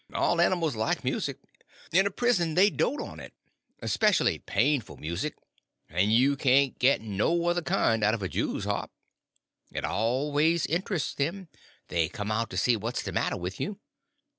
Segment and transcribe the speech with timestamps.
[0.15, 3.33] All animals like music—in a prison they dote on it.
[3.85, 5.35] Specially, painful music;
[5.89, 8.89] and you can't get no other kind out of a jews harp.
[9.71, 11.49] It always interests them;
[11.89, 13.79] they come out to see what's the matter with you.